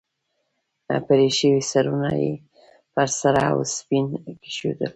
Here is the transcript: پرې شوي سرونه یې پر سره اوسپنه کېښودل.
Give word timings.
پرې 1.07 1.27
شوي 1.37 1.61
سرونه 1.71 2.11
یې 2.21 2.33
پر 2.93 3.07
سره 3.21 3.41
اوسپنه 3.55 4.17
کېښودل. 4.41 4.89